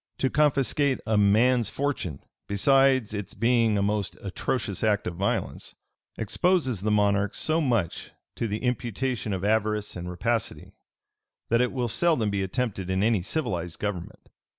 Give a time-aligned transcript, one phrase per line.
[0.17, 5.75] To confiscate a man's fortune, besides its being a most atrocious act of violence,
[6.17, 10.71] exposes the monarch so much to the imputation of avarice and rapacity,
[11.49, 14.29] that it will seldom be attempted in any civilized government.